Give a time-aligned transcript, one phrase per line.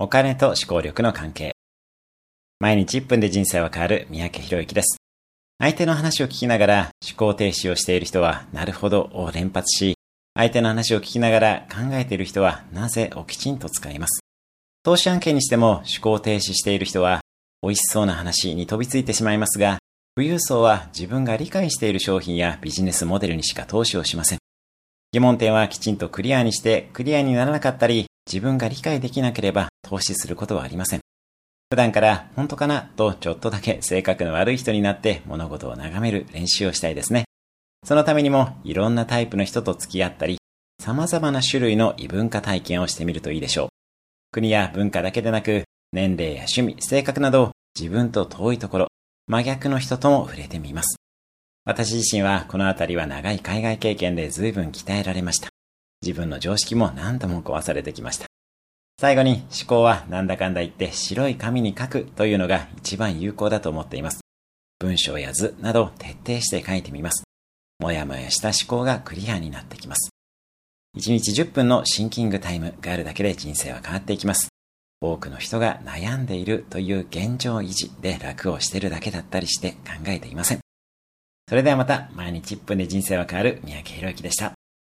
[0.00, 1.56] お金と思考力の関係。
[2.60, 4.98] 毎日1分で人生は変わる三宅博之です。
[5.58, 9.96] 相手の話を聞きながら思考停止をしている人は、なるほどを連発し、
[10.34, 14.20] 相手の話を聞きながら考えている人は、なぜをきちんと使います。
[14.84, 17.18] 投資案件にしても思考停止している人は、
[17.60, 19.78] 美味しそうな話に飛びついてしまいますが、
[20.14, 24.38] 富裕層は自分が理解している商品やビジネスモデルにしか投資をしません。
[25.10, 31.00] 疑問点はきちんとクリアにして、クリアにならなかったり、自分が理解できなければ投資することはありません。
[31.70, 32.90] 普段から本当かな？
[32.96, 37.24] とちょっとだけ性格の悪い人になって物事を眺める練習をしたいですね。
[37.84, 40.38] そのためにもいろんなタイプの人と付き合ったり、
[40.82, 43.68] 様々な種類の異文化体験をしてみるといいでしょう。
[44.32, 48.88] 国や文化だけでなく、年齢や趣味、性格など自分と遠いところ、
[49.26, 50.96] 真逆の人とも触れてみます。
[51.64, 55.48] 私自身はこのあたりは長い海外経験で随分鍛えられました。
[56.02, 58.27] 自分の常識も何度も壊されてきました。
[59.00, 64.22] 最後に思考はなんだかんだ言って白い紙に書くというのが一番有効だと思っています。
[64.80, 67.22] 文章や図など徹底して書いてみます。
[67.78, 70.10] もやもやした思考がクリアになってきます。
[70.96, 74.48] 1日10分のシンキングタイムがあるだけで人生は変わっていきます。
[75.00, 80.58] 多くの人が悩んでいるという現状維持で楽をしてるだけだったりして考えていません。
[81.48, 84.57] それではまた毎日1分で人生は変わる三宅宏之でした。